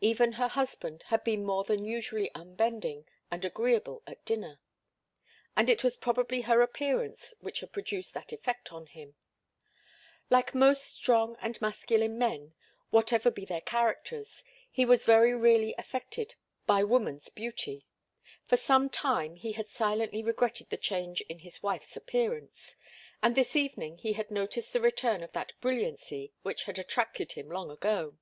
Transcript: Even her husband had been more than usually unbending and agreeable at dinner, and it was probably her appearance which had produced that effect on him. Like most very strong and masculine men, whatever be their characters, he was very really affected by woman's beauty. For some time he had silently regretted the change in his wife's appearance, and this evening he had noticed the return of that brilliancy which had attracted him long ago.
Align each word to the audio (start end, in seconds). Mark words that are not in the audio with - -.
Even 0.00 0.32
her 0.40 0.48
husband 0.48 1.02
had 1.08 1.22
been 1.22 1.44
more 1.44 1.62
than 1.62 1.84
usually 1.84 2.30
unbending 2.34 3.06
and 3.30 3.44
agreeable 3.44 4.02
at 4.06 4.24
dinner, 4.24 4.58
and 5.54 5.68
it 5.68 5.84
was 5.84 5.98
probably 5.98 6.40
her 6.40 6.62
appearance 6.62 7.34
which 7.40 7.60
had 7.60 7.74
produced 7.74 8.14
that 8.14 8.32
effect 8.32 8.72
on 8.72 8.86
him. 8.86 9.16
Like 10.30 10.54
most 10.54 10.74
very 10.92 11.00
strong 11.02 11.36
and 11.42 11.60
masculine 11.60 12.16
men, 12.16 12.54
whatever 12.88 13.30
be 13.30 13.44
their 13.44 13.60
characters, 13.60 14.42
he 14.70 14.86
was 14.86 15.04
very 15.04 15.34
really 15.34 15.74
affected 15.76 16.36
by 16.64 16.82
woman's 16.82 17.28
beauty. 17.28 17.86
For 18.46 18.56
some 18.56 18.88
time 18.88 19.34
he 19.36 19.52
had 19.52 19.68
silently 19.68 20.22
regretted 20.22 20.70
the 20.70 20.78
change 20.78 21.20
in 21.28 21.40
his 21.40 21.62
wife's 21.62 21.94
appearance, 21.98 22.76
and 23.22 23.34
this 23.34 23.54
evening 23.54 23.98
he 23.98 24.14
had 24.14 24.30
noticed 24.30 24.72
the 24.72 24.80
return 24.80 25.22
of 25.22 25.32
that 25.32 25.52
brilliancy 25.60 26.32
which 26.40 26.62
had 26.62 26.78
attracted 26.78 27.32
him 27.32 27.50
long 27.50 27.70
ago. 27.70 28.16